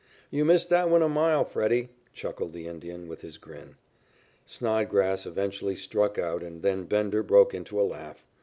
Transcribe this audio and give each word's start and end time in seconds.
"You 0.31 0.45
missed 0.45 0.69
that 0.69 0.89
one 0.89 1.03
a 1.03 1.07
mile, 1.07 1.45
Freddie," 1.45 1.89
chuckled 2.11 2.53
the 2.53 2.65
Indian, 2.65 3.07
with 3.07 3.21
his 3.21 3.37
grin. 3.37 3.75
Snodgrass 4.47 5.27
eventually 5.27 5.75
struck 5.75 6.17
out 6.17 6.41
and 6.41 6.63
then 6.63 6.85
Bender 6.85 7.21
broke 7.21 7.53
into 7.53 7.79
a 7.79 7.83
laugh. 7.85 8.25